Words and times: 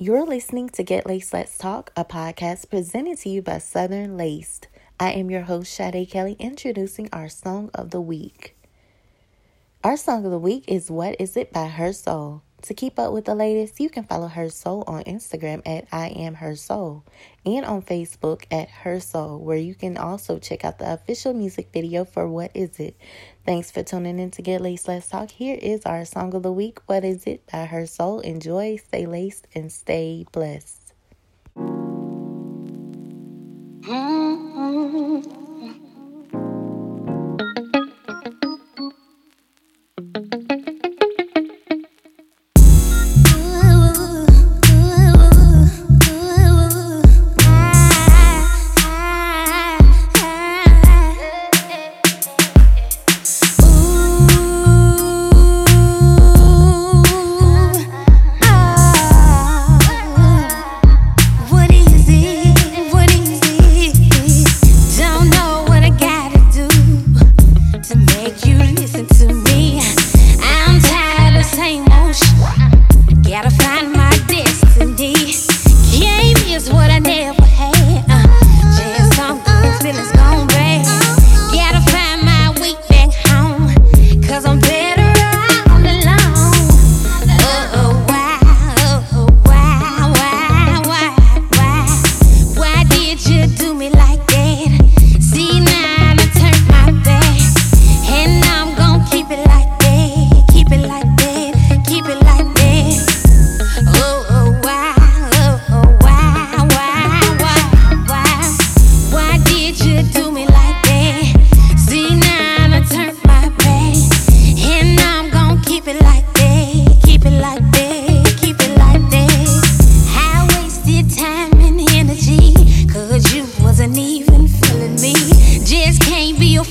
You're 0.00 0.24
listening 0.24 0.68
to 0.70 0.84
Get 0.84 1.08
Laced 1.08 1.32
Let's 1.32 1.58
Talk, 1.58 1.90
a 1.96 2.04
podcast 2.04 2.70
presented 2.70 3.18
to 3.18 3.30
you 3.30 3.42
by 3.42 3.58
Southern 3.58 4.16
Laced. 4.16 4.68
I 5.00 5.10
am 5.10 5.28
your 5.28 5.42
host, 5.42 5.74
Sade 5.74 6.08
Kelly, 6.08 6.36
introducing 6.38 7.08
our 7.12 7.28
song 7.28 7.68
of 7.74 7.90
the 7.90 8.00
week. 8.00 8.56
Our 9.82 9.96
song 9.96 10.24
of 10.24 10.30
the 10.30 10.38
week 10.38 10.62
is 10.68 10.88
What 10.88 11.16
Is 11.20 11.36
It 11.36 11.52
by 11.52 11.66
Her 11.66 11.92
Soul. 11.92 12.42
To 12.62 12.74
keep 12.74 12.98
up 12.98 13.12
with 13.12 13.24
the 13.24 13.36
latest, 13.36 13.78
you 13.78 13.88
can 13.88 14.02
follow 14.02 14.26
Her 14.26 14.50
Soul 14.50 14.82
on 14.86 15.04
Instagram 15.04 15.62
at 15.64 15.86
I 15.92 16.08
Am 16.08 16.34
Her 16.34 16.56
Soul 16.56 17.04
and 17.46 17.64
on 17.64 17.82
Facebook 17.82 18.44
at 18.50 18.68
Her 18.68 18.98
Soul, 18.98 19.38
where 19.38 19.56
you 19.56 19.76
can 19.76 19.96
also 19.96 20.38
check 20.40 20.64
out 20.64 20.78
the 20.78 20.92
official 20.92 21.32
music 21.32 21.68
video 21.72 22.04
for 22.04 22.28
What 22.28 22.50
Is 22.54 22.80
It. 22.80 22.96
Thanks 23.46 23.70
for 23.70 23.84
tuning 23.84 24.18
in 24.18 24.32
to 24.32 24.42
Get 24.42 24.60
Laced 24.60 24.88
Let's 24.88 25.08
Talk. 25.08 25.30
Here 25.30 25.56
is 25.60 25.86
our 25.86 26.04
song 26.04 26.34
of 26.34 26.42
the 26.42 26.52
week, 26.52 26.80
What 26.86 27.04
Is 27.04 27.24
It 27.26 27.44
by 27.50 27.64
Her 27.64 27.86
Soul. 27.86 28.20
Enjoy, 28.20 28.76
stay 28.76 29.06
laced, 29.06 29.46
and 29.54 29.70
stay 29.70 30.26
blessed. 30.32 30.77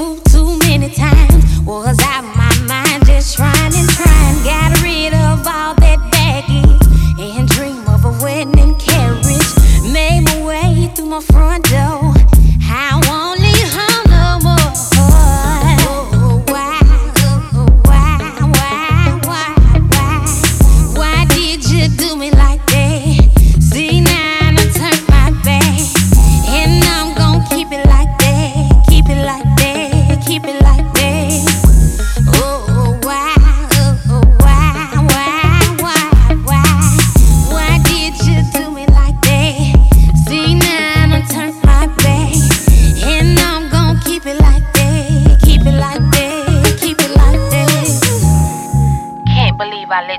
I 0.00 0.29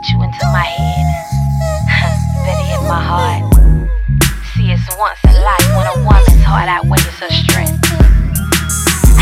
you 0.10 0.24
into 0.24 0.46
my 0.48 0.64
head. 0.64 1.06
Better 2.46 2.66
yet, 2.66 2.82
my 2.90 3.02
heart. 3.02 3.44
See, 4.56 4.72
it's 4.72 4.88
once 4.98 5.20
in 5.24 5.36
life 5.44 5.68
when 5.78 5.86
a 5.86 5.96
woman's 6.04 6.42
heart 6.42 6.68
outweighs 6.68 7.20
her 7.20 7.30
strength. 7.30 7.86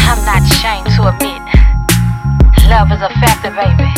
I'm 0.07 0.23
not 0.23 0.41
ashamed 0.41 0.87
to 0.95 1.09
admit, 1.11 1.41
love 2.69 2.91
is 2.91 3.01
a 3.01 3.09
factor, 3.19 3.51
baby. 3.51 3.88